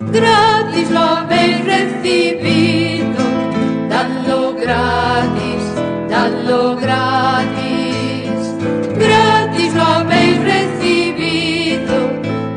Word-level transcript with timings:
gratis 0.00 0.90
lo 0.90 1.00
habéis 1.00 1.64
recibido, 1.64 3.22
dadlo 3.88 4.54
gratis, 4.54 5.62
dadlo 6.08 6.76
gratis, 6.76 8.54
gratis 8.96 9.74
lo 9.74 9.82
habéis 9.82 10.38
recibido, 10.42 11.96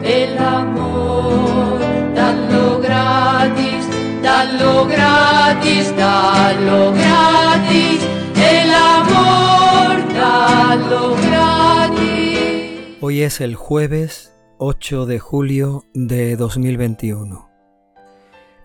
el 0.04 0.38
amor, 0.38 1.80
dadlo 2.16 2.80
gratis, 2.80 3.88
dadlo 4.22 4.88
gratis, 4.88 5.94
dadlo 5.98 6.94
gratis, 6.94 8.00
el 8.38 8.74
amor, 8.74 10.14
dadlo 10.14 11.16
gratis. 11.16 12.98
Hoy 13.02 13.22
es 13.22 13.42
el 13.42 13.56
jueves 13.56 14.33
8 14.66 15.08
de 15.08 15.20
julio 15.20 15.84
de 15.94 16.38
2021. 16.38 17.50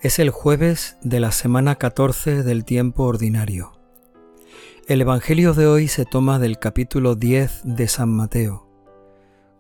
Es 0.00 0.20
el 0.20 0.30
jueves 0.30 0.96
de 1.02 1.18
la 1.18 1.32
semana 1.32 1.74
14 1.74 2.44
del 2.44 2.64
tiempo 2.64 3.02
ordinario. 3.02 3.72
El 4.86 5.00
Evangelio 5.00 5.54
de 5.54 5.66
hoy 5.66 5.88
se 5.88 6.04
toma 6.04 6.38
del 6.38 6.60
capítulo 6.60 7.16
10 7.16 7.62
de 7.64 7.88
San 7.88 8.10
Mateo. 8.10 8.68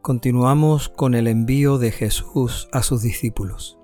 Continuamos 0.00 0.88
con 0.88 1.16
el 1.16 1.26
envío 1.26 1.76
de 1.76 1.90
Jesús 1.90 2.68
a 2.70 2.84
sus 2.84 3.02
discípulos. 3.02 3.76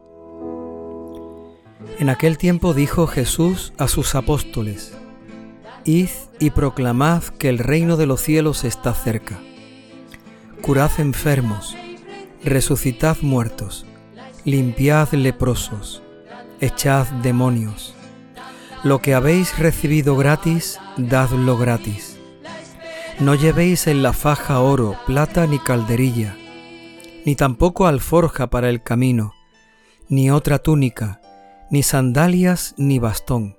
En 1.99 2.09
aquel 2.09 2.39
tiempo 2.39 2.73
dijo 2.73 3.09
Jesús 3.09 3.73
a 3.79 3.89
sus 3.89 4.15
apóstoles, 4.15 4.97
Id 5.83 6.11
y 6.39 6.51
proclamad 6.51 7.25
que 7.25 7.49
el 7.49 7.59
reino 7.59 7.97
de 7.97 8.07
los 8.07 8.21
cielos 8.21 8.63
está 8.63 8.95
cerca. 8.95 9.41
Curad 10.63 10.93
enfermos, 11.01 11.77
resucitad 12.45 13.17
muertos, 13.23 13.87
limpiad 14.45 15.13
leprosos, 15.13 16.03
echad 16.61 17.07
demonios. 17.23 17.95
Lo 18.83 19.01
que 19.01 19.15
habéis 19.15 19.59
recibido 19.59 20.15
gratis, 20.17 20.79
dadlo 20.99 21.57
gratis. 21.57 22.19
No 23.19 23.35
llevéis 23.35 23.87
en 23.87 24.03
la 24.03 24.13
faja 24.13 24.61
oro, 24.61 24.97
plata 25.07 25.47
ni 25.47 25.59
calderilla, 25.59 26.37
ni 27.25 27.35
tampoco 27.35 27.87
alforja 27.87 28.51
para 28.51 28.69
el 28.69 28.83
camino, 28.83 29.33
ni 30.09 30.31
otra 30.31 30.59
túnica, 30.59 31.23
ni 31.71 31.83
sandalias 31.83 32.75
ni 32.77 32.99
bastón. 32.99 33.57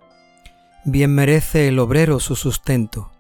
Bien 0.84 1.10
merece 1.10 1.70
el 1.70 1.80
obrero 1.80 2.20
su 2.20 2.36
sustento. 2.36 3.12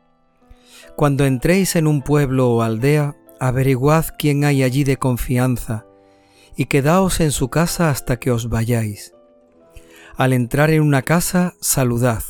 Cuando 0.95 1.25
entréis 1.25 1.75
en 1.75 1.87
un 1.87 2.03
pueblo 2.03 2.51
o 2.51 2.61
aldea, 2.61 3.15
averiguad 3.39 4.05
quién 4.17 4.45
hay 4.45 4.63
allí 4.63 4.83
de 4.83 4.97
confianza, 4.97 5.85
y 6.55 6.65
quedaos 6.65 7.19
en 7.19 7.31
su 7.31 7.49
casa 7.49 7.89
hasta 7.89 8.17
que 8.17 8.31
os 8.31 8.49
vayáis. 8.49 9.13
Al 10.15 10.33
entrar 10.33 10.69
en 10.69 10.81
una 10.81 11.01
casa, 11.01 11.55
saludad. 11.59 12.23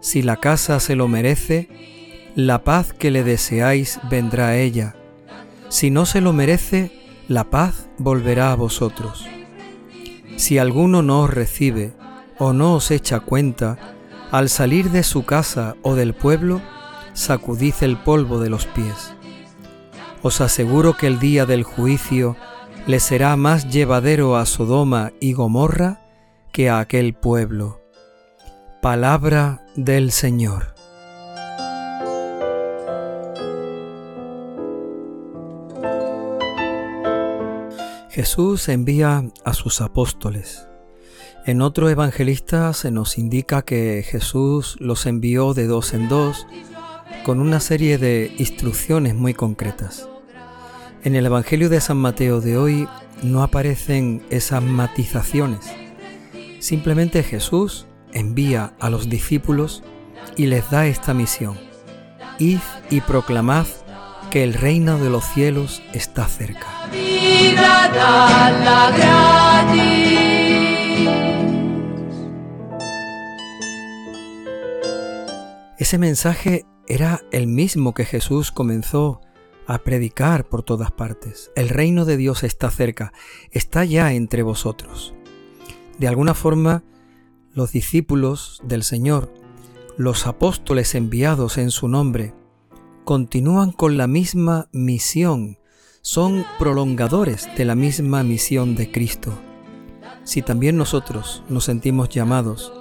Si 0.00 0.22
la 0.22 0.36
casa 0.38 0.80
se 0.80 0.96
lo 0.96 1.08
merece, 1.08 1.68
la 2.34 2.64
paz 2.64 2.94
que 2.94 3.10
le 3.10 3.24
deseáis 3.24 4.00
vendrá 4.10 4.48
a 4.48 4.56
ella. 4.56 4.96
Si 5.68 5.90
no 5.90 6.06
se 6.06 6.20
lo 6.20 6.32
merece, 6.32 6.90
la 7.28 7.50
paz 7.50 7.88
volverá 7.98 8.52
a 8.52 8.56
vosotros. 8.56 9.26
Si 10.36 10.58
alguno 10.58 11.02
no 11.02 11.20
os 11.20 11.30
recibe 11.30 11.92
o 12.38 12.52
no 12.52 12.74
os 12.74 12.90
echa 12.90 13.20
cuenta, 13.20 13.78
al 14.30 14.48
salir 14.48 14.90
de 14.90 15.02
su 15.02 15.24
casa 15.24 15.76
o 15.82 15.94
del 15.94 16.14
pueblo, 16.14 16.62
sacudid 17.12 17.74
el 17.82 17.98
polvo 17.98 18.40
de 18.40 18.48
los 18.48 18.66
pies. 18.66 19.14
Os 20.22 20.40
aseguro 20.40 20.96
que 20.96 21.08
el 21.08 21.18
día 21.18 21.46
del 21.46 21.64
juicio 21.64 22.36
le 22.86 23.00
será 23.00 23.36
más 23.36 23.68
llevadero 23.68 24.36
a 24.36 24.46
Sodoma 24.46 25.12
y 25.20 25.32
Gomorra 25.32 26.00
que 26.52 26.70
a 26.70 26.78
aquel 26.78 27.14
pueblo. 27.14 27.80
Palabra 28.80 29.66
del 29.74 30.12
Señor. 30.12 30.74
Jesús 38.10 38.68
envía 38.68 39.24
a 39.44 39.54
sus 39.54 39.80
apóstoles. 39.80 40.68
En 41.46 41.62
otro 41.62 41.88
evangelista 41.88 42.72
se 42.74 42.92
nos 42.92 43.18
indica 43.18 43.62
que 43.62 44.04
Jesús 44.08 44.76
los 44.78 45.06
envió 45.06 45.54
de 45.54 45.66
dos 45.66 45.94
en 45.94 46.08
dos 46.08 46.46
con 47.24 47.40
una 47.40 47.58
serie 47.58 47.98
de 47.98 48.32
instrucciones 48.38 49.16
muy 49.16 49.34
concretas. 49.34 50.11
En 51.04 51.16
el 51.16 51.26
Evangelio 51.26 51.68
de 51.68 51.80
San 51.80 51.96
Mateo 51.96 52.40
de 52.40 52.56
hoy 52.56 52.88
no 53.24 53.42
aparecen 53.42 54.24
esas 54.30 54.62
matizaciones. 54.62 55.58
Simplemente 56.60 57.24
Jesús 57.24 57.86
envía 58.12 58.74
a 58.78 58.88
los 58.88 59.08
discípulos 59.08 59.82
y 60.36 60.46
les 60.46 60.70
da 60.70 60.86
esta 60.86 61.12
misión. 61.12 61.58
Id 62.38 62.60
y 62.88 63.00
proclamad 63.00 63.66
que 64.30 64.44
el 64.44 64.54
reino 64.54 64.96
de 64.98 65.10
los 65.10 65.24
cielos 65.24 65.82
está 65.92 66.28
cerca. 66.28 66.68
Ese 75.78 75.98
mensaje 75.98 76.64
era 76.86 77.22
el 77.32 77.48
mismo 77.48 77.92
que 77.92 78.04
Jesús 78.04 78.52
comenzó 78.52 79.20
a 79.66 79.78
predicar 79.78 80.48
por 80.48 80.62
todas 80.62 80.90
partes. 80.90 81.50
El 81.56 81.68
reino 81.68 82.04
de 82.04 82.16
Dios 82.16 82.42
está 82.42 82.70
cerca, 82.70 83.12
está 83.50 83.84
ya 83.84 84.12
entre 84.12 84.42
vosotros. 84.42 85.14
De 85.98 86.08
alguna 86.08 86.34
forma, 86.34 86.82
los 87.54 87.72
discípulos 87.72 88.60
del 88.64 88.82
Señor, 88.82 89.32
los 89.96 90.26
apóstoles 90.26 90.94
enviados 90.94 91.58
en 91.58 91.70
su 91.70 91.88
nombre, 91.88 92.34
continúan 93.04 93.72
con 93.72 93.96
la 93.96 94.06
misma 94.06 94.68
misión, 94.72 95.58
son 96.00 96.44
prolongadores 96.58 97.48
de 97.56 97.64
la 97.64 97.74
misma 97.74 98.22
misión 98.22 98.74
de 98.74 98.90
Cristo. 98.90 99.38
Si 100.24 100.42
también 100.42 100.76
nosotros 100.76 101.42
nos 101.48 101.64
sentimos 101.64 102.08
llamados, 102.08 102.72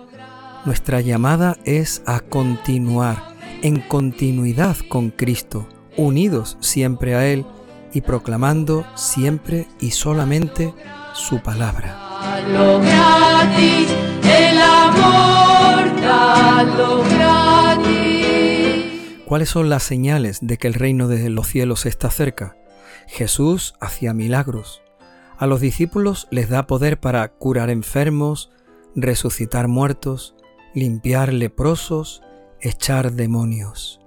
nuestra 0.66 1.02
llamada 1.02 1.58
es 1.66 2.04
a 2.06 2.20
continuar 2.20 3.36
en 3.62 3.82
continuidad 3.82 4.78
con 4.90 5.10
Cristo, 5.10 5.68
unidos 5.98 6.58
siempre 6.60 7.16
a 7.16 7.28
Él 7.28 7.46
y 7.94 8.02
proclamando 8.02 8.86
siempre 8.96 9.68
y 9.80 9.92
solamente 9.92 10.74
su 11.14 11.42
palabra. 11.42 11.98
¿Cuáles 19.26 19.50
son 19.50 19.70
las 19.70 19.84
señales 19.84 20.40
de 20.42 20.58
que 20.58 20.68
el 20.68 20.74
reino 20.74 21.08
de 21.08 21.30
los 21.30 21.48
cielos 21.48 21.86
está 21.86 22.10
cerca? 22.10 22.58
Jesús 23.08 23.76
hacía 23.80 24.14
milagros. 24.14 24.82
A 25.38 25.48
los 25.48 25.62
discípulos 25.62 26.28
les 26.32 26.50
da 26.50 26.68
poder 26.68 27.00
para 27.00 27.28
curar 27.30 27.70
enfermos, 27.70 28.52
resucitar 28.94 29.68
muertos, 29.68 30.36
limpiar 30.74 31.32
leprosos, 31.32 32.22
echar 32.60 33.14
demonios. 33.14 34.01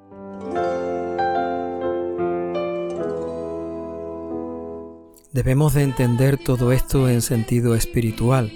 Debemos 5.35 5.75
de 5.75 5.83
entender 5.83 6.39
todo 6.39 6.71
esto 6.71 7.09
en 7.09 7.21
sentido 7.21 7.75
espiritual. 7.75 8.53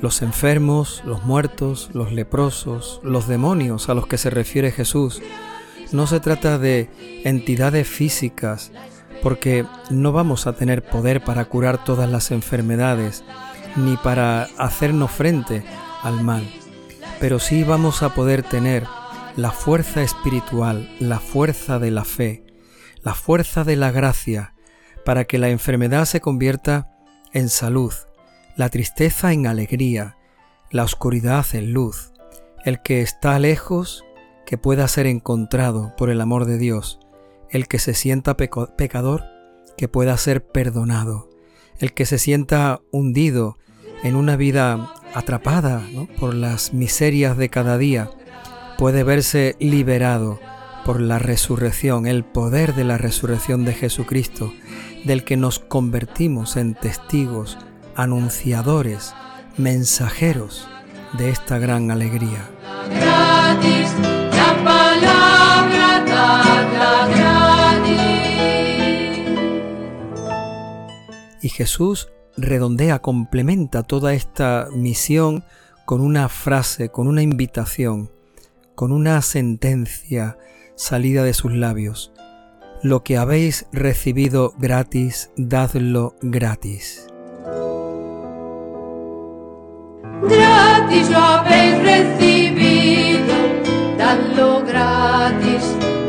Los 0.00 0.20
enfermos, 0.22 1.00
los 1.06 1.22
muertos, 1.22 1.90
los 1.92 2.10
leprosos, 2.10 3.00
los 3.04 3.28
demonios 3.28 3.88
a 3.88 3.94
los 3.94 4.08
que 4.08 4.18
se 4.18 4.28
refiere 4.28 4.72
Jesús, 4.72 5.22
no 5.92 6.08
se 6.08 6.18
trata 6.18 6.58
de 6.58 6.90
entidades 7.22 7.86
físicas, 7.86 8.72
porque 9.22 9.64
no 9.90 10.10
vamos 10.10 10.48
a 10.48 10.54
tener 10.54 10.82
poder 10.82 11.22
para 11.22 11.44
curar 11.44 11.84
todas 11.84 12.10
las 12.10 12.32
enfermedades, 12.32 13.22
ni 13.76 13.96
para 13.96 14.48
hacernos 14.58 15.12
frente 15.12 15.62
al 16.02 16.20
mal, 16.24 16.42
pero 17.20 17.38
sí 17.38 17.62
vamos 17.62 18.02
a 18.02 18.12
poder 18.12 18.42
tener 18.42 18.88
la 19.36 19.52
fuerza 19.52 20.02
espiritual, 20.02 20.92
la 20.98 21.20
fuerza 21.20 21.78
de 21.78 21.92
la 21.92 22.04
fe, 22.04 22.44
la 23.04 23.14
fuerza 23.14 23.62
de 23.62 23.76
la 23.76 23.92
gracia, 23.92 24.51
para 25.04 25.24
que 25.24 25.38
la 25.38 25.48
enfermedad 25.48 26.04
se 26.04 26.20
convierta 26.20 26.90
en 27.32 27.48
salud, 27.48 27.92
la 28.56 28.68
tristeza 28.68 29.32
en 29.32 29.46
alegría, 29.46 30.16
la 30.70 30.84
oscuridad 30.84 31.46
en 31.52 31.72
luz, 31.72 32.12
el 32.64 32.82
que 32.82 33.02
está 33.02 33.38
lejos 33.38 34.04
que 34.46 34.58
pueda 34.58 34.86
ser 34.88 35.06
encontrado 35.06 35.94
por 35.96 36.10
el 36.10 36.20
amor 36.20 36.44
de 36.44 36.58
Dios, 36.58 37.00
el 37.50 37.68
que 37.68 37.78
se 37.78 37.94
sienta 37.94 38.36
pecador 38.36 39.24
que 39.76 39.88
pueda 39.88 40.16
ser 40.16 40.46
perdonado, 40.46 41.28
el 41.78 41.92
que 41.94 42.06
se 42.06 42.18
sienta 42.18 42.80
hundido 42.90 43.58
en 44.02 44.16
una 44.16 44.36
vida 44.36 44.94
atrapada 45.14 45.82
por 46.18 46.34
las 46.34 46.72
miserias 46.72 47.36
de 47.36 47.48
cada 47.48 47.78
día, 47.78 48.10
puede 48.78 49.04
verse 49.04 49.56
liberado 49.58 50.40
por 50.84 51.00
la 51.00 51.18
resurrección, 51.18 52.06
el 52.06 52.24
poder 52.24 52.74
de 52.74 52.84
la 52.84 52.98
resurrección 52.98 53.64
de 53.64 53.74
Jesucristo, 53.74 54.52
del 55.04 55.24
que 55.24 55.36
nos 55.36 55.58
convertimos 55.58 56.56
en 56.56 56.74
testigos, 56.74 57.58
anunciadores 57.94 59.14
mensajeros 59.56 60.68
de 61.18 61.30
esta 61.30 61.58
gran 61.58 61.90
alegría. 61.90 62.48
Gratis, 62.90 63.94
la 64.30 64.64
palabra 64.64 66.04
dadla 66.06 67.08
gratis. 67.08 68.00
Y 71.42 71.48
Jesús 71.48 72.08
redondea, 72.36 73.00
complementa 73.00 73.82
toda 73.82 74.14
esta 74.14 74.68
misión 74.72 75.44
con 75.84 76.00
una 76.00 76.28
frase, 76.28 76.90
con 76.90 77.08
una 77.08 77.22
invitación, 77.22 78.10
con 78.74 78.92
una 78.92 79.20
sentencia 79.20 80.38
salida 80.76 81.22
de 81.24 81.34
sus 81.34 81.52
labios. 81.52 82.11
Lo 82.84 83.04
que 83.04 83.16
habéis 83.16 83.66
recibido 83.70 84.54
gratis, 84.58 85.30
dadlo 85.36 86.16
gratis. 86.20 87.06
Gratis 90.28 91.08
lo 91.10 91.18
habéis 91.18 91.80
recibido, 91.84 93.34
dadlo 93.96 94.64
gratis, 94.66 95.62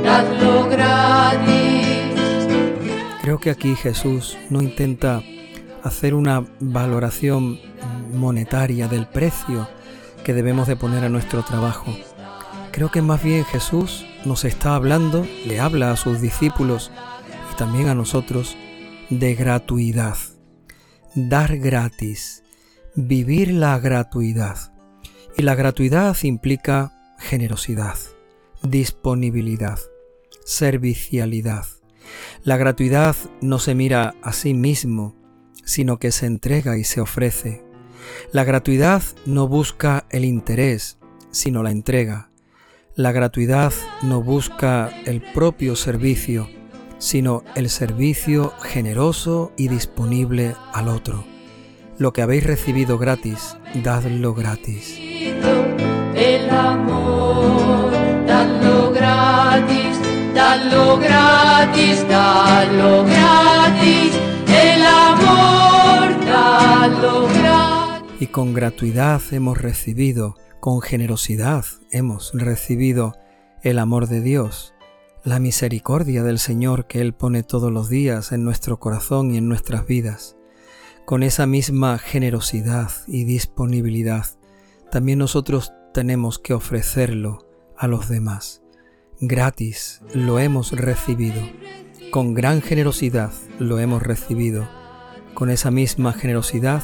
dadlo 0.04 0.68
gratis. 0.68 2.18
Creo 3.22 3.38
que 3.38 3.52
aquí 3.52 3.76
Jesús 3.76 4.36
no 4.50 4.64
intenta 4.64 5.22
hacer 5.84 6.16
una 6.16 6.44
valoración 6.60 7.60
monetaria 8.12 8.88
del 8.88 9.06
precio 9.06 9.68
que 10.24 10.34
debemos 10.34 10.68
de 10.68 10.76
poner 10.76 11.04
a 11.04 11.10
nuestro 11.10 11.44
trabajo. 11.44 11.94
Creo 12.72 12.90
que 12.90 13.04
más 13.04 13.22
bien 13.22 13.46
Jesús 13.46 14.08
nos 14.26 14.46
está 14.46 14.76
hablando, 14.76 15.28
le 15.46 15.60
habla 15.60 15.92
a 15.92 15.98
sus 15.98 16.22
discípulos 16.22 16.92
y 17.52 17.56
también 17.56 17.88
a 17.88 17.96
nosotros 17.96 18.56
de 19.10 19.36
gratuidad. 19.36 20.18
Dar 21.16 21.58
gratis, 21.58 22.44
vivir 22.96 23.52
la 23.54 23.78
gratuidad. 23.80 24.74
Y 25.38 25.44
la 25.44 25.56
gratuidad 25.56 26.16
implica 26.24 26.94
generosidad, 27.20 27.98
disponibilidad, 28.62 29.80
servicialidad. 30.46 31.66
La 32.44 32.58
gratuidad 32.58 33.16
no 33.42 33.60
se 33.60 33.76
mira 33.76 34.16
a 34.22 34.34
sí 34.34 34.54
mismo, 34.54 35.16
sino 35.66 35.98
que 35.98 36.12
se 36.12 36.26
entrega 36.26 36.78
y 36.78 36.84
se 36.84 37.02
ofrece. 37.02 37.64
La 38.32 38.44
gratuidad 38.44 39.04
no 39.26 39.48
busca 39.48 40.06
el 40.10 40.26
interés, 40.26 40.98
sino 41.32 41.64
la 41.64 41.72
entrega. 41.72 42.33
La 42.96 43.12
gratuidad 43.12 43.74
no 44.04 44.22
busca 44.22 44.92
el 45.06 45.20
propio 45.20 45.76
servicio, 45.76 46.48
sino 47.00 47.44
el 47.56 47.72
servicio 47.72 48.54
generoso 48.62 49.52
y 49.58 49.68
disponible 49.68 50.54
al 50.74 50.90
otro. 50.90 51.26
Lo 51.98 52.14
que 52.14 52.22
habéis 52.22 52.46
recibido 52.46 53.00
gratis, 53.00 53.58
dadlo 53.84 54.36
gratis. 54.36 55.00
El 56.14 56.48
amor, 56.52 57.92
dadlo 58.28 58.92
gratis, 58.92 59.98
dadlo 60.36 61.00
gratis, 61.00 62.08
dadlo 62.08 63.06
gratis. 63.06 64.14
El 64.48 64.86
amor, 64.86 66.26
dadlo 66.28 67.28
gratis. 67.28 68.12
Y 68.20 68.28
con 68.28 68.54
gratuidad 68.54 69.20
hemos 69.32 69.60
recibido, 69.60 70.36
con 70.64 70.80
generosidad 70.80 71.66
hemos 71.92 72.32
recibido 72.34 73.18
el 73.64 73.78
amor 73.80 74.08
de 74.08 74.22
Dios, 74.22 74.74
la 75.26 75.38
misericordia 75.40 76.24
del 76.24 76.40
Señor 76.40 76.88
que 76.88 77.02
Él 77.02 77.14
pone 77.14 77.44
todos 77.44 77.70
los 77.70 77.90
días 77.90 78.32
en 78.32 78.46
nuestro 78.46 78.80
corazón 78.80 79.34
y 79.34 79.38
en 79.40 79.50
nuestras 79.50 79.86
vidas. 79.86 80.38
Con 81.04 81.22
esa 81.22 81.48
misma 81.48 81.98
generosidad 81.98 82.92
y 83.08 83.26
disponibilidad, 83.26 84.26
también 84.90 85.20
nosotros 85.20 85.74
tenemos 85.94 86.40
que 86.40 86.54
ofrecerlo 86.54 87.46
a 87.78 87.88
los 87.88 88.08
demás. 88.08 88.64
Gratis 89.20 90.00
lo 90.14 90.40
hemos 90.40 90.72
recibido, 90.72 91.42
con 92.10 92.34
gran 92.34 92.62
generosidad 92.62 93.34
lo 93.60 93.80
hemos 93.80 94.02
recibido. 94.02 94.66
Con 95.34 95.50
esa 95.50 95.72
misma 95.72 96.14
generosidad 96.14 96.84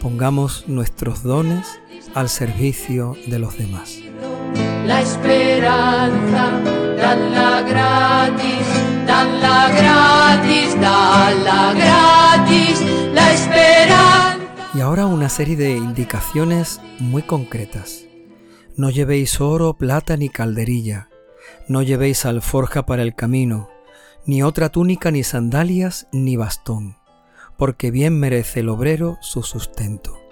pongamos 0.00 0.66
nuestros 0.66 1.22
dones 1.22 1.78
al 2.14 2.28
servicio 2.28 3.16
de 3.26 3.38
los 3.38 3.58
demás. 3.58 4.00
La 4.86 5.00
esperanza, 5.00 6.60
dadla 6.96 7.62
gratis, 7.62 8.66
dadla 9.06 9.68
gratis, 9.70 10.80
dadla 10.80 11.74
gratis. 11.74 12.80
La 13.12 13.32
esperanza. 13.32 14.70
Y 14.74 14.80
ahora 14.80 15.06
una 15.06 15.28
serie 15.28 15.56
de 15.56 15.76
indicaciones 15.76 16.80
muy 16.98 17.22
concretas. 17.22 18.04
No 18.76 18.90
llevéis 18.90 19.40
oro, 19.40 19.74
plata 19.74 20.16
ni 20.16 20.28
calderilla. 20.28 21.08
No 21.68 21.82
llevéis 21.82 22.26
alforja 22.26 22.86
para 22.86 23.02
el 23.02 23.14
camino, 23.14 23.68
ni 24.26 24.42
otra 24.42 24.68
túnica, 24.68 25.10
ni 25.10 25.22
sandalias, 25.22 26.08
ni 26.12 26.36
bastón, 26.36 26.96
porque 27.56 27.90
bien 27.90 28.18
merece 28.18 28.60
el 28.60 28.68
obrero 28.68 29.18
su 29.20 29.42
sustento. 29.42 30.23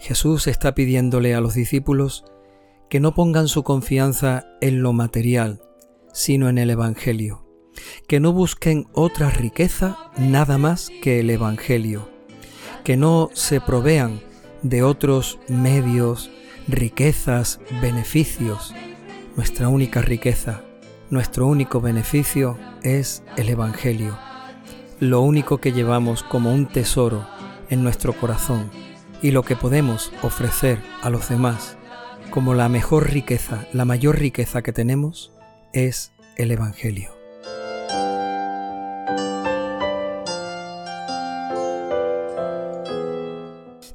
Jesús 0.00 0.46
está 0.46 0.74
pidiéndole 0.74 1.34
a 1.34 1.42
los 1.42 1.52
discípulos 1.52 2.24
que 2.88 3.00
no 3.00 3.14
pongan 3.14 3.48
su 3.48 3.62
confianza 3.62 4.46
en 4.62 4.82
lo 4.82 4.94
material, 4.94 5.60
sino 6.12 6.48
en 6.48 6.56
el 6.56 6.70
Evangelio, 6.70 7.46
que 8.08 8.18
no 8.18 8.32
busquen 8.32 8.86
otra 8.94 9.28
riqueza 9.28 9.98
nada 10.16 10.56
más 10.56 10.90
que 11.02 11.20
el 11.20 11.28
Evangelio, 11.28 12.08
que 12.82 12.96
no 12.96 13.28
se 13.34 13.60
provean 13.60 14.22
de 14.62 14.82
otros 14.82 15.38
medios, 15.48 16.30
riquezas, 16.66 17.60
beneficios. 17.82 18.74
Nuestra 19.36 19.68
única 19.68 20.00
riqueza, 20.00 20.62
nuestro 21.10 21.46
único 21.46 21.82
beneficio 21.82 22.58
es 22.82 23.22
el 23.36 23.50
Evangelio, 23.50 24.18
lo 24.98 25.20
único 25.20 25.58
que 25.58 25.72
llevamos 25.72 26.22
como 26.22 26.54
un 26.54 26.66
tesoro 26.66 27.26
en 27.68 27.82
nuestro 27.82 28.14
corazón 28.14 28.70
y 29.22 29.30
lo 29.32 29.42
que 29.42 29.56
podemos 29.56 30.12
ofrecer 30.22 30.80
a 31.02 31.10
los 31.10 31.28
demás 31.28 31.76
como 32.30 32.54
la 32.54 32.68
mejor 32.68 33.10
riqueza, 33.10 33.66
la 33.72 33.84
mayor 33.84 34.18
riqueza 34.18 34.62
que 34.62 34.72
tenemos 34.72 35.32
es 35.72 36.12
el 36.36 36.52
Evangelio. 36.52 37.10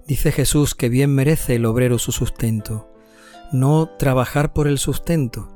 Dice 0.06 0.31
Jesús 0.31 0.75
que 0.75 0.89
bien 0.89 1.16
merece 1.16 1.56
el 1.56 1.66
obrero 1.66 1.98
su 1.98 2.12
sustento, 2.12 2.91
no 3.51 3.89
trabajar 3.98 4.53
por 4.53 4.67
el 4.67 4.77
sustento, 4.77 5.50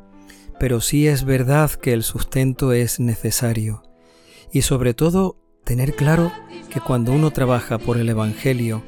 pero 0.59 0.81
sí 0.81 1.07
es 1.07 1.23
verdad 1.23 1.71
que 1.71 1.93
el 1.93 2.03
sustento 2.03 2.73
es 2.73 2.99
necesario 2.99 3.83
y 4.51 4.63
sobre 4.63 4.93
todo 4.93 5.37
tener 5.63 5.95
claro 5.95 6.31
que 6.69 6.81
cuando 6.81 7.11
uno 7.11 7.31
trabaja 7.31 7.77
por 7.77 7.97
el 7.97 8.09
Evangelio, 8.09 8.83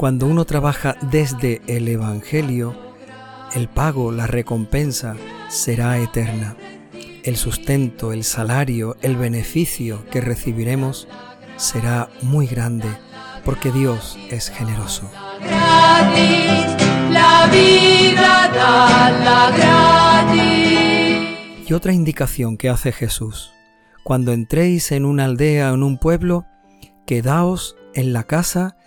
cuando 0.00 0.26
uno 0.26 0.46
trabaja 0.46 0.96
desde 1.02 1.60
el 1.66 1.86
Evangelio, 1.86 2.74
el 3.52 3.68
pago, 3.68 4.12
la 4.12 4.26
recompensa 4.26 5.14
será 5.50 5.98
eterna. 5.98 6.56
El 7.22 7.36
sustento, 7.36 8.14
el 8.14 8.24
salario, 8.24 8.96
el 9.02 9.16
beneficio 9.16 10.02
que 10.10 10.22
recibiremos 10.22 11.06
será 11.56 12.08
muy 12.22 12.46
grande 12.46 12.88
porque 13.44 13.70
Dios 13.70 14.18
es 14.30 14.48
generoso. 14.48 15.10
Y 21.68 21.72
otra 21.74 21.92
indicación 21.92 22.56
que 22.56 22.70
hace 22.70 22.92
Jesús, 22.92 23.52
cuando 24.02 24.32
entréis 24.32 24.92
en 24.92 25.04
una 25.04 25.26
aldea 25.26 25.72
o 25.72 25.74
en 25.74 25.82
un 25.82 25.98
pueblo, 25.98 26.46
quedaos 27.04 27.76
en 27.92 28.14
la 28.14 28.22
casa 28.22 28.78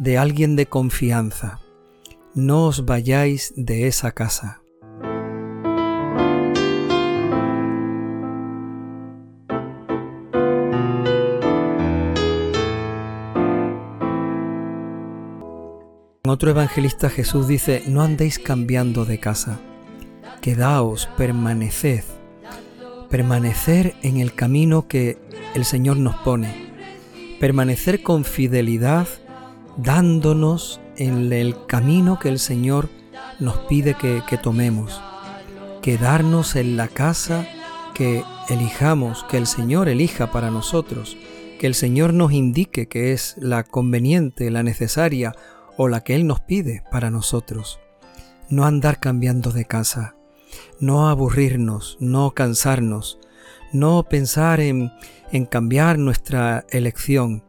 de 0.00 0.16
alguien 0.16 0.56
de 0.56 0.64
confianza. 0.64 1.60
No 2.34 2.64
os 2.64 2.86
vayáis 2.86 3.52
de 3.54 3.86
esa 3.86 4.12
casa. 4.12 4.62
En 16.24 16.30
otro 16.30 16.48
evangelista 16.48 17.10
Jesús 17.10 17.46
dice, 17.46 17.82
no 17.86 18.00
andéis 18.00 18.38
cambiando 18.38 19.04
de 19.04 19.20
casa, 19.20 19.60
quedaos, 20.40 21.10
permaneced, 21.18 22.04
permanecer 23.10 23.96
en 24.02 24.16
el 24.16 24.34
camino 24.34 24.88
que 24.88 25.18
el 25.54 25.66
Señor 25.66 25.98
nos 25.98 26.14
pone, 26.16 26.70
permanecer 27.38 28.02
con 28.02 28.24
fidelidad, 28.24 29.06
dándonos 29.82 30.80
en 30.96 31.32
el 31.32 31.66
camino 31.66 32.18
que 32.18 32.28
el 32.28 32.38
Señor 32.38 32.88
nos 33.38 33.56
pide 33.58 33.94
que, 33.94 34.38
tomemos, 34.38 35.00
quedarnos 35.82 36.56
en 36.56 36.76
la 36.76 36.88
casa 36.88 37.46
que 37.94 38.22
elijamos, 38.48 39.24
que 39.24 39.38
el 39.38 39.46
Señor 39.46 39.88
elija 39.88 40.30
para 40.30 40.50
nosotros, 40.50 41.16
que 41.58 41.66
el 41.66 41.74
Señor 41.74 42.12
nos 42.12 42.32
indique 42.32 42.88
que 42.88 43.12
es 43.12 43.36
la 43.38 43.64
conveniente, 43.64 44.50
la 44.50 44.62
necesaria 44.62 45.34
o 45.76 45.88
la 45.88 46.02
que 46.02 46.14
Él 46.14 46.26
nos 46.26 46.40
pide 46.40 46.82
para 46.90 47.10
nosotros. 47.10 47.80
No 48.48 48.66
andar 48.66 49.00
cambiando 49.00 49.52
de 49.52 49.64
casa, 49.64 50.16
no 50.78 51.08
aburrirnos, 51.08 51.96
no 52.00 52.32
cansarnos, 52.32 53.18
no 53.72 54.02
pensar 54.08 54.60
en, 54.60 54.92
en 55.32 55.46
cambiar 55.46 55.98
nuestra 55.98 56.66
elección. 56.70 57.44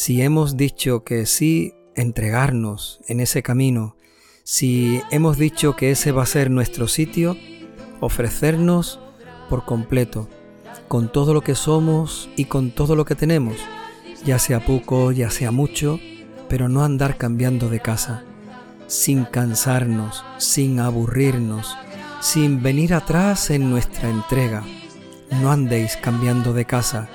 Si 0.00 0.22
hemos 0.22 0.56
dicho 0.56 1.02
que 1.02 1.26
sí, 1.26 1.74
entregarnos 1.96 3.00
en 3.08 3.18
ese 3.18 3.42
camino, 3.42 3.96
si 4.44 5.02
hemos 5.10 5.38
dicho 5.38 5.74
que 5.74 5.90
ese 5.90 6.12
va 6.12 6.22
a 6.22 6.26
ser 6.26 6.52
nuestro 6.52 6.86
sitio, 6.86 7.36
ofrecernos 7.98 9.00
por 9.50 9.64
completo, 9.64 10.28
con 10.86 11.10
todo 11.10 11.34
lo 11.34 11.40
que 11.40 11.56
somos 11.56 12.30
y 12.36 12.44
con 12.44 12.70
todo 12.70 12.94
lo 12.94 13.04
que 13.04 13.16
tenemos, 13.16 13.56
ya 14.24 14.38
sea 14.38 14.64
poco, 14.64 15.10
ya 15.10 15.30
sea 15.30 15.50
mucho, 15.50 15.98
pero 16.48 16.68
no 16.68 16.84
andar 16.84 17.16
cambiando 17.16 17.68
de 17.68 17.80
casa, 17.80 18.22
sin 18.86 19.24
cansarnos, 19.24 20.24
sin 20.38 20.78
aburrirnos, 20.78 21.76
sin 22.20 22.62
venir 22.62 22.94
atrás 22.94 23.50
en 23.50 23.68
nuestra 23.68 24.08
entrega. 24.08 24.62
No 25.42 25.50
andéis 25.50 25.96
cambiando 25.96 26.52
de 26.52 26.66
casa, 26.66 27.08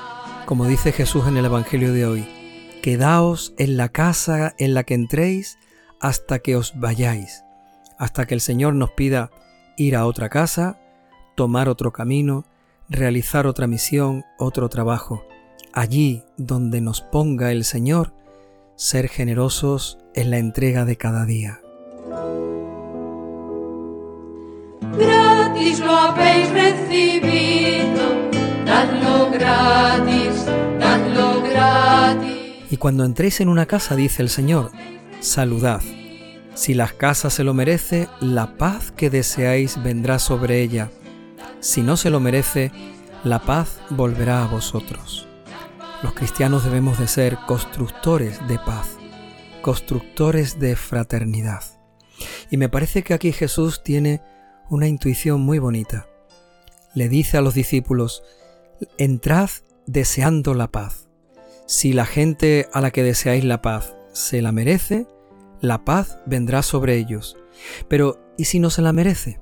como 0.46 0.66
dice 0.66 0.92
Jesús 0.92 1.30
en 1.30 1.38
el 1.38 1.46
Evangelio 1.46 1.94
de 1.94 2.06
hoy. 2.06 2.33
Quedaos 2.84 3.54
en 3.58 3.78
la 3.78 3.88
casa 3.88 4.56
en 4.58 4.74
la 4.74 4.84
que 4.84 4.94
entréis 4.94 5.58
hasta 6.02 6.40
que 6.40 6.58
os 6.58 6.78
vayáis, 6.78 7.46
hasta 7.98 8.26
que 8.26 8.34
el 8.34 8.42
Señor 8.42 8.76
nos 8.76 8.92
pida 8.92 9.32
ir 9.78 9.96
a 9.96 10.06
otra 10.06 10.28
casa, 10.28 10.82
tomar 11.36 11.70
otro 11.70 11.94
camino, 11.94 12.44
realizar 12.90 13.48
otra 13.48 13.68
misión, 13.68 14.26
otro 14.38 14.68
trabajo. 14.68 15.24
Allí 15.72 16.26
donde 16.36 16.82
nos 16.82 17.00
ponga 17.00 17.54
el 17.54 17.64
Señor, 17.64 18.14
ser 18.76 19.08
generosos 19.08 19.98
en 20.14 20.30
la 20.30 20.40
entrega 20.40 20.84
de 20.84 20.98
cada 20.98 21.24
día. 21.24 21.62
Gratis 25.00 25.80
lo 25.80 25.96
habéis 25.96 26.50
recibido, 26.50 28.04
dadlo 28.66 29.32
gratis, 29.32 30.46
dadlo 30.78 31.42
gratis. 31.44 32.33
Cuando 32.84 33.06
entréis 33.06 33.40
en 33.40 33.48
una 33.48 33.66
casa, 33.66 33.96
dice 33.96 34.22
el 34.22 34.28
Señor, 34.28 34.70
saludad. 35.22 35.82
Si 36.54 36.74
la 36.74 36.90
casa 36.90 37.30
se 37.30 37.46
lo 37.46 37.54
merece, 37.54 38.10
la 38.20 38.58
paz 38.58 38.92
que 38.92 39.10
deseáis 39.10 39.82
vendrá 39.82 40.20
sobre 40.20 40.62
ella. 40.62 40.92
Si 41.62 41.82
no 41.82 41.96
se 41.96 42.10
lo 42.10 42.20
merece, 42.20 42.74
la 43.24 43.40
paz 43.40 43.80
volverá 43.90 44.44
a 44.44 44.48
vosotros. 44.48 45.30
Los 46.04 46.14
cristianos 46.14 46.66
debemos 46.66 47.00
de 47.00 47.08
ser 47.08 47.38
constructores 47.48 48.46
de 48.50 48.60
paz, 48.60 48.98
constructores 49.62 50.60
de 50.60 50.76
fraternidad. 50.76 51.64
Y 52.52 52.58
me 52.58 52.68
parece 52.68 53.02
que 53.02 53.14
aquí 53.14 53.32
Jesús 53.32 53.82
tiene 53.82 54.22
una 54.70 54.90
intuición 54.90 55.40
muy 55.40 55.58
bonita. 55.58 56.06
Le 56.96 57.08
dice 57.08 57.38
a 57.38 57.42
los 57.42 57.54
discípulos, 57.54 58.24
entrad 58.98 59.50
deseando 59.88 60.54
la 60.54 60.68
paz. 60.68 61.08
Si 61.66 61.94
la 61.94 62.06
gente 62.06 62.68
a 62.74 62.82
la 62.82 62.92
que 62.92 63.04
deseáis 63.04 63.46
la 63.46 63.62
paz 63.62 63.96
se 64.12 64.42
la 64.42 64.52
merece, 64.52 65.08
la 65.62 65.86
paz 65.86 66.20
vendrá 66.26 66.62
sobre 66.62 66.98
ellos. 66.98 67.38
Pero, 67.88 68.20
¿y 68.38 68.46
si 68.46 68.60
no 68.60 68.70
se 68.70 68.82
la 68.82 68.92
merece? 68.92 69.40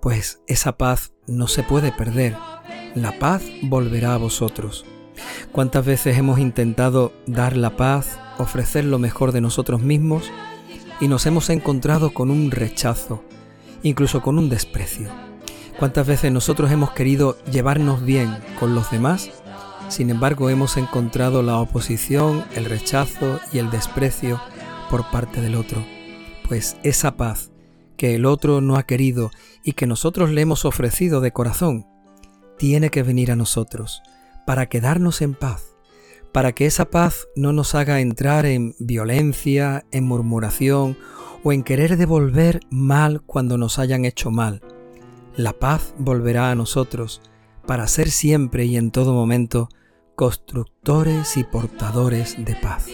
Pues 0.00 0.40
esa 0.46 0.78
paz 0.78 1.12
no 1.26 1.46
se 1.46 1.62
puede 1.62 1.92
perder. 1.92 2.34
La 2.94 3.18
paz 3.18 3.42
volverá 3.62 4.14
a 4.14 4.18
vosotros. 4.18 4.86
¿Cuántas 5.52 5.84
veces 5.84 6.16
hemos 6.16 6.38
intentado 6.38 7.12
dar 7.26 7.56
la 7.56 7.76
paz, 7.76 8.18
ofrecer 8.38 8.84
lo 8.84 8.98
mejor 8.98 9.32
de 9.32 9.42
nosotros 9.42 9.82
mismos 9.82 10.30
y 11.00 11.08
nos 11.08 11.26
hemos 11.26 11.50
encontrado 11.50 12.14
con 12.14 12.30
un 12.30 12.50
rechazo, 12.50 13.22
incluso 13.82 14.22
con 14.22 14.38
un 14.38 14.48
desprecio? 14.48 15.10
¿Cuántas 15.78 16.06
veces 16.06 16.32
nosotros 16.32 16.72
hemos 16.72 16.92
querido 16.92 17.36
llevarnos 17.44 18.04
bien 18.04 18.36
con 18.58 18.74
los 18.74 18.90
demás? 18.90 19.30
Sin 19.88 20.10
embargo, 20.10 20.50
hemos 20.50 20.76
encontrado 20.76 21.42
la 21.42 21.58
oposición, 21.58 22.44
el 22.54 22.66
rechazo 22.66 23.40
y 23.52 23.58
el 23.58 23.70
desprecio 23.70 24.40
por 24.90 25.10
parte 25.10 25.40
del 25.40 25.54
otro, 25.54 25.84
pues 26.46 26.76
esa 26.82 27.16
paz 27.16 27.50
que 27.96 28.14
el 28.14 28.26
otro 28.26 28.60
no 28.60 28.76
ha 28.76 28.84
querido 28.84 29.30
y 29.64 29.72
que 29.72 29.86
nosotros 29.86 30.30
le 30.30 30.42
hemos 30.42 30.64
ofrecido 30.64 31.20
de 31.20 31.32
corazón, 31.32 31.86
tiene 32.58 32.90
que 32.90 33.02
venir 33.02 33.32
a 33.32 33.36
nosotros 33.36 34.02
para 34.46 34.66
quedarnos 34.66 35.22
en 35.22 35.34
paz, 35.34 35.76
para 36.32 36.52
que 36.52 36.66
esa 36.66 36.90
paz 36.90 37.26
no 37.34 37.52
nos 37.52 37.74
haga 37.74 38.00
entrar 38.00 38.46
en 38.46 38.74
violencia, 38.78 39.84
en 39.90 40.04
murmuración 40.04 40.98
o 41.42 41.52
en 41.52 41.62
querer 41.62 41.96
devolver 41.96 42.60
mal 42.70 43.22
cuando 43.22 43.56
nos 43.56 43.78
hayan 43.78 44.04
hecho 44.04 44.30
mal. 44.30 44.60
La 45.34 45.54
paz 45.54 45.94
volverá 45.98 46.50
a 46.50 46.54
nosotros 46.54 47.22
para 47.68 47.86
ser 47.86 48.10
siempre 48.10 48.64
y 48.64 48.76
en 48.76 48.90
todo 48.90 49.14
momento 49.14 49.68
constructores 50.16 51.36
y 51.36 51.44
portadores 51.44 52.34
de 52.44 52.56
paz 52.56 52.88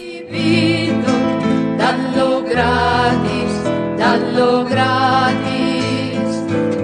dadlo 1.79 2.43
gratis, 2.43 3.53
dadlo 3.99 4.65
gratis, 4.65 6.19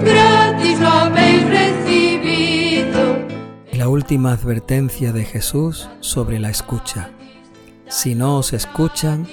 gratis 0.03 0.79
lo 0.79 0.87
habéis 0.87 1.49
recibido. 1.49 3.27
La 3.73 3.89
última 3.89 4.33
advertencia 4.33 5.11
de 5.11 5.25
Jesús 5.25 5.89
sobre 5.99 6.39
la 6.39 6.49
escucha. 6.49 7.09
Si 7.89 8.15
no 8.15 8.37
os 8.37 8.53
escuchan, 8.53 9.27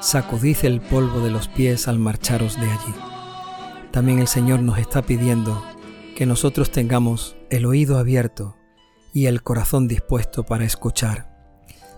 sacudid 0.00 0.58
el 0.62 0.80
polvo 0.80 1.20
de 1.20 1.30
los 1.30 1.48
pies 1.48 1.88
al 1.88 1.98
marcharos 1.98 2.56
de 2.60 2.70
allí. 2.70 2.94
También 3.90 4.18
el 4.18 4.28
Señor 4.28 4.60
nos 4.60 4.78
está 4.78 5.02
pidiendo 5.02 5.64
que 6.14 6.26
nosotros 6.26 6.70
tengamos 6.70 7.36
el 7.54 7.66
oído 7.66 7.98
abierto 7.98 8.56
y 9.12 9.26
el 9.26 9.42
corazón 9.42 9.86
dispuesto 9.86 10.44
para 10.44 10.64
escuchar. 10.64 11.32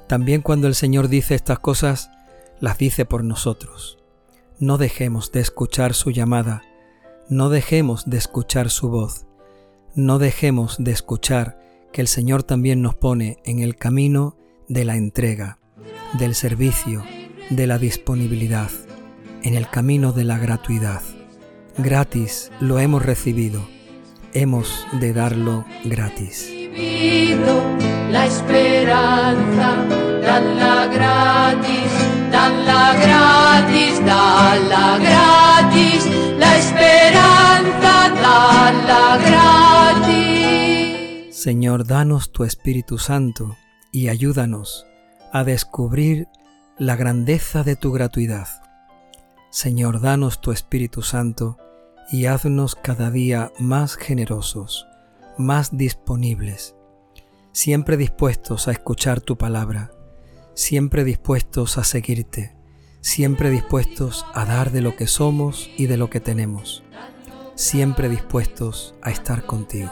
También 0.07 0.43
cuando 0.43 0.67
el 0.67 0.75
Señor 0.75 1.09
dice 1.09 1.35
estas 1.35 1.59
cosas, 1.59 2.11
las 2.61 2.79
dice 2.79 3.05
por 3.05 3.25
nosotros. 3.25 3.99
No 4.59 4.79
dejemos 4.79 5.33
de 5.33 5.41
escuchar 5.41 5.95
su 5.95 6.11
llamada, 6.11 6.63
no 7.29 7.49
dejemos 7.49 8.09
de 8.09 8.19
escuchar 8.19 8.71
su 8.71 8.89
voz, 8.89 9.27
no 9.95 10.19
dejemos 10.19 10.77
de 10.79 10.93
escuchar 10.93 11.59
que 11.93 12.03
el 12.03 12.09
Señor 12.09 12.43
también 12.43 12.83
nos 12.83 12.95
pone 12.95 13.39
en 13.45 13.61
el 13.61 13.77
camino 13.77 14.37
de 14.69 14.85
la 14.85 14.97
entrega, 14.97 15.59
del 16.19 16.35
servicio, 16.35 17.03
de 17.51 17.67
la 17.67 17.79
disponibilidad, 17.79 18.71
en 19.43 19.55
el 19.55 19.69
camino 19.69 20.13
de 20.13 20.25
la 20.25 20.39
gratuidad. 20.39 21.03
Gratis 21.79 22.51
lo 22.61 22.79
hemos 22.79 23.05
recibido, 23.05 23.67
hemos 24.40 24.87
de 24.93 25.12
darlo 25.12 25.64
gratis. 25.85 26.52
La 28.11 28.26
esperanza, 28.26 29.85
la 30.23 30.87
gratis 30.87 32.16
dalla 32.31 32.95
gratis, 32.95 33.95
dalla 34.05 34.99
gratis, 34.99 36.07
la 36.38 36.57
esperanza, 36.57 37.95
dalla 38.25 39.16
gratis. 39.26 40.57
Señor, 41.35 41.87
danos 41.87 42.33
tu 42.33 42.45
Espíritu 42.45 42.99
Santo 42.99 43.57
y 43.93 44.09
ayúdanos 44.09 44.87
a 45.33 45.45
descubrir 45.45 46.28
la 46.78 46.97
grandeza 46.97 47.62
de 47.62 47.76
tu 47.76 47.93
gratuidad. 47.93 48.49
Señor, 49.50 50.00
danos 50.00 50.40
tu 50.40 50.52
Espíritu 50.52 51.02
Santo 51.02 51.57
y 52.11 52.27
haznos 52.27 52.75
cada 52.75 53.11
día 53.11 53.53
más 53.59 53.97
generosos, 53.97 54.87
más 55.39 55.77
disponibles, 55.77 56.77
siempre 57.53 57.97
dispuestos 57.97 58.69
a 58.69 58.73
escuchar 58.73 59.21
tu 59.21 59.37
palabra 59.37 59.91
siempre 60.57 61.05
dispuestos 61.05 61.77
a 61.77 61.85
seguirte, 61.85 62.57
siempre 63.03 63.51
dispuestos 63.51 64.25
a 64.35 64.47
dar 64.47 64.73
de 64.73 64.81
lo 64.81 64.97
que 64.97 65.07
somos 65.07 65.71
y 65.77 65.87
de 65.87 65.99
lo 65.99 66.09
que 66.09 66.19
tenemos, 66.19 66.83
siempre 67.55 68.09
dispuestos 68.09 68.95
a 69.03 69.11
estar 69.11 69.45
contigo. 69.45 69.91